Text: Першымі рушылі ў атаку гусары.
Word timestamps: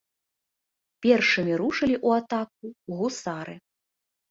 Першымі 1.07 1.53
рушылі 1.61 1.95
ў 2.07 2.25
атаку 2.25 2.65
гусары. 2.97 3.55